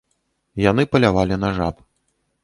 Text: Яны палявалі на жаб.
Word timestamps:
Яны 0.61 0.85
палявалі 0.95 1.37
на 1.43 1.49
жаб. 1.59 1.75